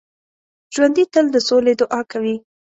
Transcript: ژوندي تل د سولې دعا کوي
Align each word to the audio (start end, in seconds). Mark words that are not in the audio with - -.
ژوندي 0.73 1.03
تل 1.13 1.25
د 1.31 1.37
سولې 1.47 1.73
دعا 1.81 2.01
کوي 2.11 2.35